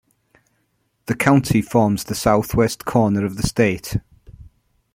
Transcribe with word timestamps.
The 1.05 1.13
county 1.13 1.61
forms 1.61 2.05
the 2.05 2.15
southwest 2.15 2.85
corner 2.85 3.23
of 3.23 3.37
the 3.37 3.43
state. 3.43 3.97